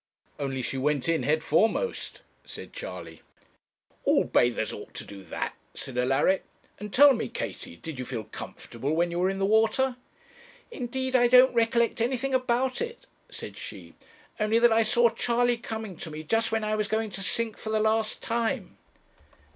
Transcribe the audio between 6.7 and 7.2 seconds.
'and tell